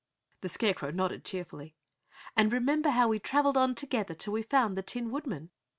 The 0.41 0.49
Scarecrow 0.49 0.89
nodded 0.89 1.23
cheerfully. 1.23 1.75
"And 2.35 2.51
remember 2.51 2.89
how 2.89 3.07
we 3.07 3.19
travelled 3.19 3.55
on 3.55 3.75
together 3.75 4.15
till 4.15 4.33
we 4.33 4.41
found 4.41 4.75
the 4.75 4.81
Tin 4.81 5.11
Woodman?" 5.11 5.51